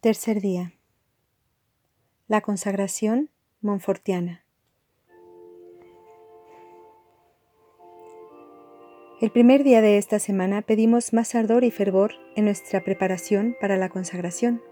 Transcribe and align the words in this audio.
Tercer 0.00 0.40
día. 0.40 0.74
La 2.28 2.40
consagración 2.40 3.30
monfortiana. 3.60 4.44
El 9.20 9.32
primer 9.32 9.64
día 9.64 9.80
de 9.82 9.98
esta 9.98 10.20
semana 10.20 10.62
pedimos 10.62 11.12
más 11.12 11.34
ardor 11.34 11.64
y 11.64 11.72
fervor 11.72 12.12
en 12.36 12.44
nuestra 12.44 12.84
preparación 12.84 13.56
para 13.60 13.76
la 13.76 13.88
consagración. 13.88 14.62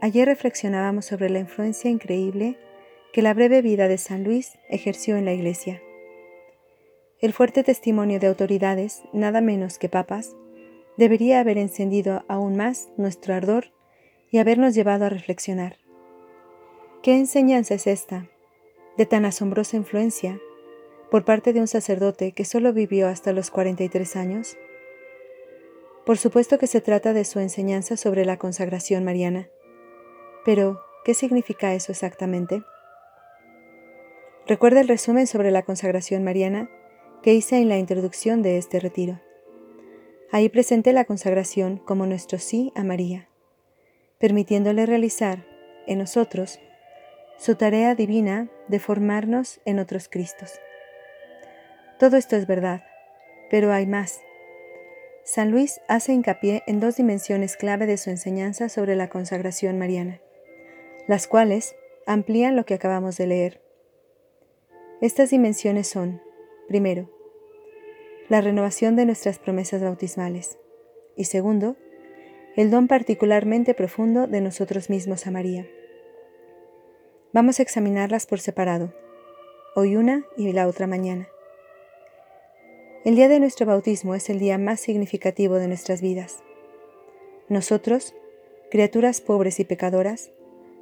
Ayer 0.00 0.26
reflexionábamos 0.26 1.04
sobre 1.04 1.30
la 1.30 1.38
influencia 1.38 1.88
increíble 1.88 2.58
que 3.12 3.22
la 3.22 3.32
breve 3.32 3.62
vida 3.62 3.86
de 3.86 3.98
San 3.98 4.24
Luis 4.24 4.58
ejerció 4.70 5.16
en 5.16 5.24
la 5.24 5.34
Iglesia. 5.34 5.80
El 7.20 7.32
fuerte 7.32 7.62
testimonio 7.62 8.18
de 8.18 8.26
autoridades, 8.26 9.04
nada 9.12 9.40
menos 9.40 9.78
que 9.78 9.88
papas, 9.88 10.34
debería 10.96 11.40
haber 11.40 11.58
encendido 11.58 12.24
aún 12.28 12.56
más 12.56 12.88
nuestro 12.96 13.34
ardor 13.34 13.72
y 14.30 14.38
habernos 14.38 14.74
llevado 14.74 15.06
a 15.06 15.08
reflexionar. 15.08 15.76
¿Qué 17.02 17.16
enseñanza 17.16 17.74
es 17.74 17.86
esta, 17.86 18.28
de 18.96 19.06
tan 19.06 19.24
asombrosa 19.24 19.76
influencia, 19.76 20.40
por 21.10 21.24
parte 21.24 21.52
de 21.52 21.60
un 21.60 21.68
sacerdote 21.68 22.32
que 22.32 22.44
solo 22.44 22.72
vivió 22.72 23.08
hasta 23.08 23.32
los 23.32 23.50
43 23.50 24.16
años? 24.16 24.56
Por 26.06 26.18
supuesto 26.18 26.58
que 26.58 26.66
se 26.66 26.80
trata 26.80 27.12
de 27.12 27.24
su 27.24 27.38
enseñanza 27.38 27.96
sobre 27.96 28.24
la 28.24 28.38
consagración 28.38 29.04
mariana. 29.04 29.48
Pero, 30.44 30.80
¿qué 31.04 31.14
significa 31.14 31.74
eso 31.74 31.92
exactamente? 31.92 32.62
Recuerda 34.46 34.80
el 34.80 34.88
resumen 34.88 35.26
sobre 35.26 35.50
la 35.50 35.62
consagración 35.62 36.24
mariana 36.24 36.70
que 37.22 37.34
hice 37.34 37.58
en 37.58 37.68
la 37.68 37.78
introducción 37.78 38.42
de 38.42 38.58
este 38.58 38.80
retiro. 38.80 39.20
Ahí 40.32 40.48
presenté 40.48 40.94
la 40.94 41.04
consagración 41.04 41.76
como 41.76 42.06
nuestro 42.06 42.38
sí 42.38 42.72
a 42.74 42.82
María, 42.82 43.28
permitiéndole 44.18 44.86
realizar 44.86 45.44
en 45.86 45.98
nosotros 45.98 46.58
su 47.36 47.54
tarea 47.54 47.94
divina 47.94 48.48
de 48.66 48.78
formarnos 48.78 49.60
en 49.66 49.78
otros 49.78 50.08
Cristos. 50.08 50.58
Todo 51.98 52.16
esto 52.16 52.36
es 52.36 52.46
verdad, 52.46 52.82
pero 53.50 53.74
hay 53.74 53.86
más. 53.86 54.22
San 55.22 55.50
Luis 55.50 55.82
hace 55.86 56.14
hincapié 56.14 56.62
en 56.66 56.80
dos 56.80 56.96
dimensiones 56.96 57.58
clave 57.58 57.84
de 57.84 57.98
su 57.98 58.08
enseñanza 58.08 58.70
sobre 58.70 58.96
la 58.96 59.10
consagración 59.10 59.78
mariana, 59.78 60.22
las 61.08 61.26
cuales 61.26 61.76
amplían 62.06 62.56
lo 62.56 62.64
que 62.64 62.72
acabamos 62.72 63.18
de 63.18 63.26
leer. 63.26 63.62
Estas 65.02 65.28
dimensiones 65.28 65.88
son, 65.88 66.22
primero, 66.68 67.10
la 68.32 68.40
renovación 68.40 68.96
de 68.96 69.04
nuestras 69.04 69.38
promesas 69.38 69.82
bautismales. 69.82 70.56
Y 71.18 71.24
segundo, 71.24 71.76
el 72.56 72.70
don 72.70 72.88
particularmente 72.88 73.74
profundo 73.74 74.26
de 74.26 74.40
nosotros 74.40 74.88
mismos 74.88 75.26
a 75.26 75.30
María. 75.30 75.66
Vamos 77.34 77.58
a 77.58 77.62
examinarlas 77.62 78.24
por 78.24 78.40
separado, 78.40 78.94
hoy 79.76 79.96
una 79.96 80.24
y 80.38 80.50
la 80.54 80.66
otra 80.66 80.86
mañana. 80.86 81.28
El 83.04 83.16
día 83.16 83.28
de 83.28 83.38
nuestro 83.38 83.66
bautismo 83.66 84.14
es 84.14 84.30
el 84.30 84.38
día 84.38 84.56
más 84.56 84.80
significativo 84.80 85.56
de 85.56 85.68
nuestras 85.68 86.00
vidas. 86.00 86.42
Nosotros, 87.50 88.14
criaturas 88.70 89.20
pobres 89.20 89.60
y 89.60 89.66
pecadoras, 89.66 90.32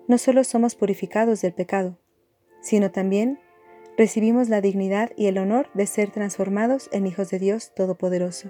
no 0.07 0.19
solo 0.19 0.45
somos 0.45 0.77
purificados 0.77 1.43
del 1.43 1.55
pecado, 1.55 1.99
sino 2.63 2.93
también 2.93 3.41
recibimos 4.01 4.49
la 4.49 4.63
dignidad 4.63 5.13
y 5.15 5.27
el 5.27 5.37
honor 5.37 5.69
de 5.75 5.87
ser 5.87 6.11
transformados 6.11 6.89
en 6.91 7.07
hijos 7.07 7.29
de 7.29 7.39
Dios 7.39 7.75
Todopoderoso. 7.75 8.49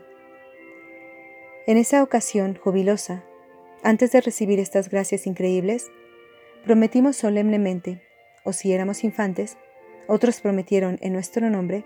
En 1.67 1.77
esa 1.77 2.05
ocasión 2.05 2.55
jubilosa, 2.55 3.25
antes 3.83 4.13
de 4.13 4.21
recibir 4.21 4.61
estas 4.61 4.89
gracias 4.89 5.27
increíbles, 5.27 5.91
prometimos 6.65 7.17
solemnemente, 7.17 8.01
o 8.45 8.53
si 8.53 8.73
éramos 8.73 9.03
infantes, 9.03 9.59
otros 10.07 10.41
prometieron 10.41 10.99
en 11.01 11.15
nuestro 11.15 11.51
nombre, 11.51 11.85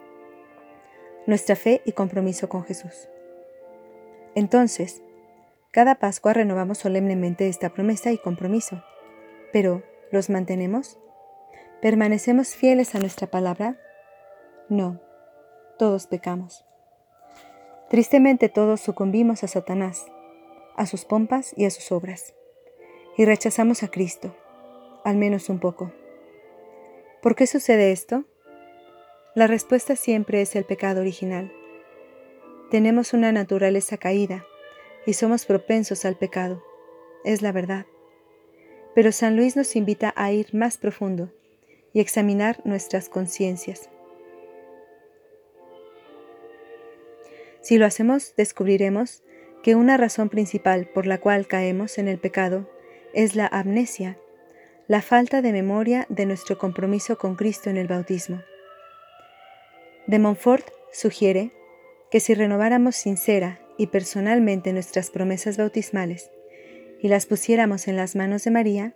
nuestra 1.26 1.56
fe 1.56 1.80
y 1.86 1.92
compromiso 1.92 2.50
con 2.50 2.64
Jesús. 2.66 3.08
Entonces, 4.34 5.00
cada 5.70 5.94
Pascua 5.94 6.34
renovamos 6.34 6.76
solemnemente 6.76 7.48
esta 7.48 7.70
promesa 7.70 8.12
y 8.12 8.18
compromiso, 8.18 8.84
pero 9.54 9.82
¿los 10.12 10.28
mantenemos? 10.28 10.98
¿Permanecemos 11.84 12.54
fieles 12.54 12.94
a 12.94 12.98
nuestra 12.98 13.26
palabra? 13.26 13.78
No, 14.70 15.02
todos 15.78 16.06
pecamos. 16.06 16.64
Tristemente 17.90 18.48
todos 18.48 18.80
sucumbimos 18.80 19.44
a 19.44 19.48
Satanás, 19.48 20.06
a 20.78 20.86
sus 20.86 21.04
pompas 21.04 21.52
y 21.58 21.66
a 21.66 21.70
sus 21.70 21.92
obras, 21.92 22.34
y 23.18 23.26
rechazamos 23.26 23.82
a 23.82 23.88
Cristo, 23.88 24.34
al 25.04 25.18
menos 25.18 25.50
un 25.50 25.60
poco. 25.60 25.92
¿Por 27.20 27.36
qué 27.36 27.46
sucede 27.46 27.92
esto? 27.92 28.24
La 29.34 29.46
respuesta 29.46 29.94
siempre 29.94 30.40
es 30.40 30.56
el 30.56 30.64
pecado 30.64 31.02
original. 31.02 31.52
Tenemos 32.70 33.12
una 33.12 33.30
naturaleza 33.30 33.98
caída 33.98 34.46
y 35.04 35.12
somos 35.12 35.44
propensos 35.44 36.06
al 36.06 36.16
pecado, 36.16 36.64
es 37.26 37.42
la 37.42 37.52
verdad. 37.52 37.84
Pero 38.94 39.12
San 39.12 39.36
Luis 39.36 39.54
nos 39.54 39.76
invita 39.76 40.14
a 40.16 40.32
ir 40.32 40.54
más 40.54 40.78
profundo 40.78 41.30
y 41.94 42.00
examinar 42.00 42.60
nuestras 42.64 43.08
conciencias. 43.08 43.88
Si 47.62 47.78
lo 47.78 47.86
hacemos, 47.86 48.34
descubriremos 48.36 49.22
que 49.62 49.74
una 49.74 49.96
razón 49.96 50.28
principal 50.28 50.86
por 50.86 51.06
la 51.06 51.18
cual 51.18 51.46
caemos 51.46 51.96
en 51.96 52.08
el 52.08 52.18
pecado 52.18 52.68
es 53.14 53.36
la 53.36 53.46
amnesia, 53.46 54.18
la 54.86 55.00
falta 55.00 55.40
de 55.40 55.52
memoria 55.52 56.04
de 56.10 56.26
nuestro 56.26 56.58
compromiso 56.58 57.16
con 57.16 57.36
Cristo 57.36 57.70
en 57.70 57.78
el 57.78 57.86
bautismo. 57.86 58.42
De 60.06 60.18
Montfort 60.18 60.68
sugiere 60.92 61.52
que 62.10 62.20
si 62.20 62.34
renováramos 62.34 62.96
sincera 62.96 63.60
y 63.78 63.86
personalmente 63.86 64.74
nuestras 64.74 65.10
promesas 65.10 65.56
bautismales 65.56 66.30
y 67.00 67.08
las 67.08 67.24
pusiéramos 67.24 67.88
en 67.88 67.96
las 67.96 68.14
manos 68.14 68.44
de 68.44 68.50
María, 68.50 68.94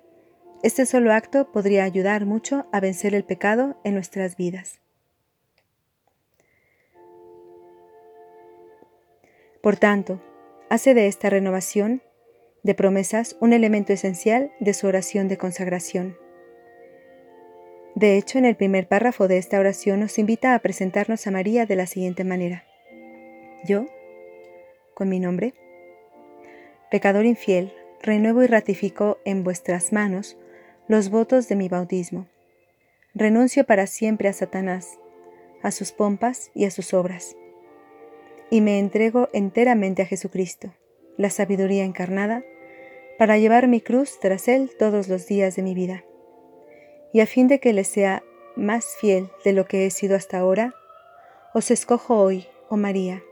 este 0.63 0.87
solo 0.87 1.13
acto 1.13 1.53
podría 1.53 1.85
ayudar 1.85 2.27
mucho 2.27 2.67
a 2.73 2.81
vencer 2.81 3.15
el 3.15 3.25
pecado 3.25 3.81
en 3.85 3.95
nuestras 3.95 4.37
vidas. 4.37 4.81
Por 9.63 9.77
tanto, 9.77 10.21
hace 10.69 10.95
de 10.95 11.07
esta 11.07 11.31
renovación 11.31 12.03
de 12.63 12.75
promesas 12.75 13.37
un 13.41 13.53
elemento 13.53 13.93
esencial 13.93 14.53
de 14.61 14.75
su 14.75 14.87
oración 14.87 15.29
de 15.29 15.39
consagración. 15.39 16.17
De 17.95 18.17
hecho, 18.17 18.39
en 18.39 18.45
el 18.45 18.57
primer 18.57 18.87
párrafo 18.87 19.29
de 19.29 19.39
esta 19.39 19.59
oración 19.59 20.01
nos 20.01 20.19
invita 20.19 20.55
a 20.55 20.59
presentarnos 20.61 21.27
a 21.27 21.31
María 21.31 21.67
de 21.67 21.77
la 21.77 21.87
siguiente 21.87 22.25
manera. 22.25 22.65
Yo, 23.65 23.87
con 24.95 25.09
mi 25.09 25.19
nombre, 25.19 25.55
pecador 26.91 27.27
infiel, 27.27 27.73
renuevo 28.01 28.43
y 28.43 28.47
ratifico 28.47 29.19
en 29.25 29.43
vuestras 29.45 29.93
manos 29.93 30.37
los 30.89 31.11
votos 31.11 31.49
de 31.49 31.55
mi 31.55 31.69
bautismo. 31.69 32.27
Renuncio 33.15 33.65
para 33.65 33.87
siempre 33.87 34.29
a 34.29 34.33
Satanás, 34.33 34.99
a 35.63 35.71
sus 35.71 35.93
pompas 35.93 36.51
y 36.55 36.65
a 36.65 36.71
sus 36.71 36.95
obras, 36.95 37.37
y 38.51 38.63
me 38.63 38.79
entrego 38.79 39.29
enteramente 39.35 40.01
a 40.01 40.07
Jesucristo, 40.07 40.73
la 41.19 41.29
sabiduría 41.29 41.85
encarnada, 41.85 42.43
para 43.19 43.37
llevar 43.37 43.69
mi 43.69 43.83
cruz 43.83 44.19
tras 44.19 44.49
Él 44.49 44.71
todos 44.79 45.09
los 45.09 45.27
días 45.27 45.57
de 45.57 45.63
mi 45.63 45.75
vida. 45.75 46.05
Y 47.13 47.21
a 47.21 47.27
fin 47.27 47.49
de 47.49 47.61
que 47.61 47.75
le 47.75 47.85
sea 47.85 48.23
más 48.57 48.97
fiel 48.99 49.29
de 49.45 49.53
lo 49.53 49.67
que 49.67 49.85
he 49.85 49.91
sido 49.91 50.17
hasta 50.17 50.39
ahora, 50.39 50.75
os 51.53 51.71
escojo 51.71 52.17
hoy, 52.17 52.47
oh 52.71 52.79
María, 52.79 53.23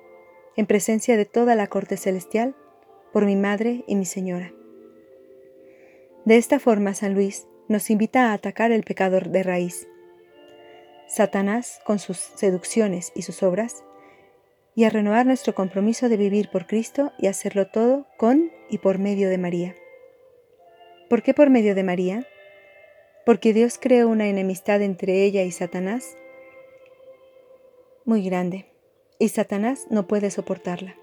en 0.57 0.67
presencia 0.67 1.17
de 1.17 1.25
toda 1.25 1.55
la 1.55 1.69
corte 1.69 1.97
celestial, 1.97 2.55
por 3.15 3.25
mi 3.25 3.37
Madre 3.37 3.83
y 3.87 3.95
mi 3.95 4.05
Señora. 4.05 4.53
De 6.27 6.37
esta 6.37 6.59
forma, 6.59 6.93
San 6.93 7.15
Luis 7.15 7.47
nos 7.69 7.91
invita 7.91 8.31
a 8.31 8.33
atacar 8.33 8.73
el 8.73 8.83
pecador 8.83 9.31
de 9.31 9.43
raíz, 9.43 9.89
Satanás 11.09 11.81
con 11.85 11.99
sus 11.99 12.17
seducciones 12.17 13.13
y 13.15 13.23
sus 13.23 13.43
obras, 13.43 13.85
y 14.75 14.85
a 14.85 14.91
renovar 14.91 15.27
nuestro 15.27 15.55
compromiso 15.55 16.09
de 16.09 16.17
vivir 16.17 16.51
por 16.51 16.67
Cristo 16.67 17.13
y 17.19 17.29
hacerlo 17.29 17.67
todo 17.69 18.07
con 18.19 18.53
y 18.69 18.79
por 18.79 18.99
medio 18.99 19.31
de 19.31 19.39
María. 19.39 19.75
¿Por 21.09 21.23
qué 21.23 21.33
por 21.35 21.51
medio 21.51 21.75
de 21.75 21.83
María? 21.83 22.27
Porque 23.25 23.53
Dios 23.53 23.79
creó 23.81 24.09
una 24.09 24.29
enemistad 24.29 24.83
entre 24.83 25.25
ella 25.25 25.43
y 25.43 25.51
Satanás 25.51 26.17
muy 28.05 28.23
grande, 28.23 28.67
y 29.19 29.31
Satanás 29.31 29.87
no 29.91 30.07
puede 30.07 30.31
soportarla. 30.31 30.95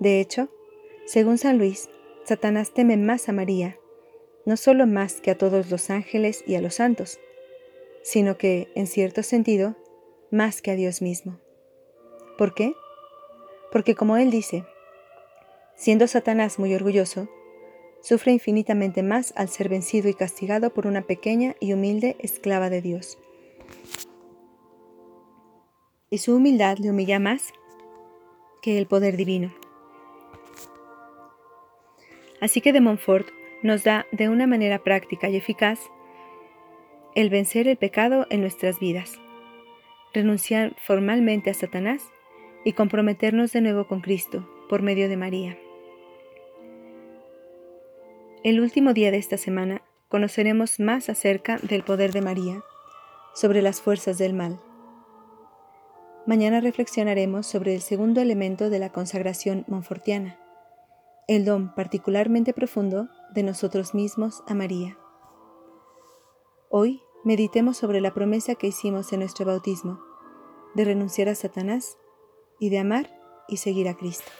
De 0.00 0.20
hecho, 0.20 0.48
según 1.04 1.38
San 1.38 1.58
Luis, 1.58 1.88
Satanás 2.24 2.72
teme 2.72 2.96
más 2.96 3.28
a 3.28 3.32
María 3.32 3.78
no 4.46 4.56
solo 4.56 4.86
más 4.86 5.20
que 5.20 5.30
a 5.30 5.38
todos 5.38 5.70
los 5.70 5.90
ángeles 5.90 6.44
y 6.46 6.54
a 6.54 6.60
los 6.60 6.74
santos, 6.74 7.18
sino 8.02 8.36
que, 8.36 8.68
en 8.74 8.86
cierto 8.86 9.22
sentido, 9.22 9.76
más 10.30 10.60
que 10.60 10.70
a 10.70 10.74
Dios 10.74 11.00
mismo. 11.00 11.38
¿Por 12.36 12.54
qué? 12.54 12.74
Porque 13.72 13.94
como 13.94 14.16
él 14.16 14.30
dice, 14.30 14.64
siendo 15.76 16.06
Satanás 16.06 16.58
muy 16.58 16.74
orgulloso, 16.74 17.28
sufre 18.02 18.32
infinitamente 18.32 19.02
más 19.02 19.32
al 19.36 19.48
ser 19.48 19.68
vencido 19.68 20.08
y 20.08 20.14
castigado 20.14 20.74
por 20.74 20.86
una 20.86 21.02
pequeña 21.02 21.56
y 21.60 21.72
humilde 21.72 22.16
esclava 22.18 22.68
de 22.68 22.82
Dios. 22.82 23.18
Y 26.10 26.18
su 26.18 26.36
humildad 26.36 26.76
le 26.78 26.90
humilla 26.90 27.18
más 27.18 27.52
que 28.60 28.78
el 28.78 28.86
poder 28.86 29.16
divino. 29.16 29.54
Así 32.40 32.60
que 32.60 32.72
de 32.72 32.80
Montfort 32.80 33.28
nos 33.64 33.82
da 33.82 34.06
de 34.12 34.28
una 34.28 34.46
manera 34.46 34.78
práctica 34.80 35.30
y 35.30 35.36
eficaz 35.36 35.80
el 37.14 37.30
vencer 37.30 37.66
el 37.66 37.78
pecado 37.78 38.26
en 38.28 38.42
nuestras 38.42 38.78
vidas, 38.78 39.18
renunciar 40.12 40.76
formalmente 40.76 41.48
a 41.48 41.54
Satanás 41.54 42.02
y 42.66 42.74
comprometernos 42.74 43.52
de 43.52 43.62
nuevo 43.62 43.88
con 43.88 44.02
Cristo 44.02 44.46
por 44.68 44.82
medio 44.82 45.08
de 45.08 45.16
María. 45.16 45.58
El 48.42 48.60
último 48.60 48.92
día 48.92 49.10
de 49.10 49.16
esta 49.16 49.38
semana 49.38 49.80
conoceremos 50.08 50.78
más 50.78 51.08
acerca 51.08 51.56
del 51.56 51.84
poder 51.84 52.12
de 52.12 52.20
María 52.20 52.62
sobre 53.34 53.62
las 53.62 53.80
fuerzas 53.80 54.18
del 54.18 54.34
mal. 54.34 54.60
Mañana 56.26 56.60
reflexionaremos 56.60 57.46
sobre 57.46 57.74
el 57.74 57.80
segundo 57.80 58.20
elemento 58.20 58.68
de 58.68 58.78
la 58.78 58.90
consagración 58.90 59.64
monfortiana, 59.68 60.38
el 61.28 61.46
don 61.46 61.74
particularmente 61.74 62.52
profundo 62.52 63.08
de 63.34 63.42
nosotros 63.42 63.94
mismos 63.94 64.42
a 64.46 64.54
María. 64.54 64.96
Hoy 66.70 67.02
meditemos 67.24 67.76
sobre 67.76 68.00
la 68.00 68.14
promesa 68.14 68.54
que 68.54 68.68
hicimos 68.68 69.12
en 69.12 69.20
nuestro 69.20 69.44
bautismo, 69.44 70.00
de 70.74 70.84
renunciar 70.84 71.28
a 71.28 71.34
Satanás 71.34 71.98
y 72.60 72.70
de 72.70 72.78
amar 72.78 73.10
y 73.48 73.56
seguir 73.56 73.88
a 73.88 73.96
Cristo. 73.96 74.30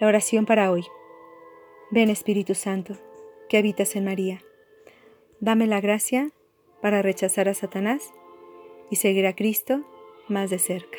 La 0.00 0.06
oración 0.06 0.46
para 0.46 0.70
hoy. 0.70 0.86
Ven 1.90 2.08
Espíritu 2.08 2.54
Santo, 2.54 2.94
que 3.50 3.58
habitas 3.58 3.96
en 3.96 4.06
María. 4.06 4.42
Dame 5.40 5.66
la 5.66 5.82
gracia 5.82 6.30
para 6.80 7.02
rechazar 7.02 7.50
a 7.50 7.54
Satanás 7.54 8.14
y 8.90 8.96
seguir 8.96 9.26
a 9.26 9.34
Cristo 9.34 9.82
más 10.28 10.48
de 10.48 10.58
cerca. 10.58 10.98